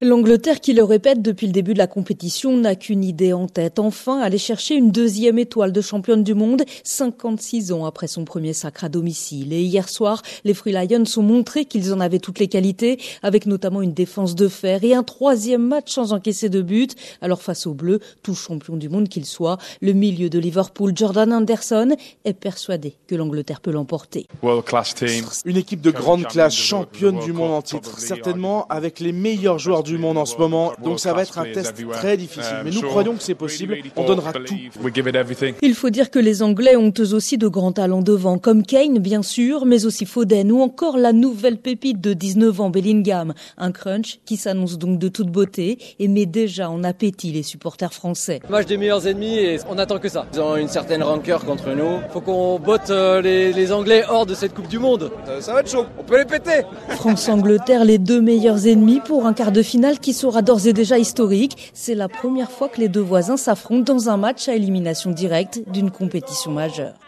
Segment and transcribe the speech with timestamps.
[0.00, 3.80] L'Angleterre, qui le répète depuis le début de la compétition, n'a qu'une idée en tête.
[3.80, 8.52] Enfin, aller chercher une deuxième étoile de championne du monde, 56 ans après son premier
[8.52, 9.52] sacre à domicile.
[9.52, 13.44] Et hier soir, les Free Lions ont montré qu'ils en avaient toutes les qualités, avec
[13.46, 16.94] notamment une défense de fer et un troisième match sans encaisser de but.
[17.20, 21.32] Alors face aux Bleus, tout champion du monde qu'il soit, le milieu de Liverpool, Jordan
[21.32, 24.28] Anderson, est persuadé que l'Angleterre peut l'emporter.
[25.44, 29.82] Une équipe de grande classe, championne du monde en titre, certainement avec les meilleurs joueurs
[29.82, 30.72] du monde en ce moment.
[30.84, 32.58] Donc ça va être un test très difficile.
[32.64, 33.78] Mais nous croyons que c'est possible.
[33.96, 34.54] On donnera tout.
[35.62, 38.98] Il faut dire que les Anglais ont eux aussi de grands talents devant, comme Kane
[38.98, 43.34] bien sûr, mais aussi Foden ou encore la nouvelle pépite de 19 ans Bellingham.
[43.56, 47.92] Un crunch qui s'annonce donc de toute beauté et met déjà en appétit les supporters
[47.94, 48.40] français.
[48.48, 50.26] Match des meilleurs ennemis et on attend que ça.
[50.32, 52.00] Ils ont une certaine rancœur contre nous.
[52.10, 55.10] Faut qu'on botte euh, les, Anglais hors de cette Coupe du Monde.
[55.28, 55.84] Euh, ça va être chaud.
[55.98, 56.62] On peut les péter.
[56.88, 60.98] France-Angleterre, les deux meilleurs ennemis pour un quart de finale qui sera d'ores et déjà
[60.98, 61.70] historique.
[61.72, 65.60] C'est la première fois que les deux voisins s'affrontent dans un match à élimination directe
[65.68, 66.98] d'une compétition majeure.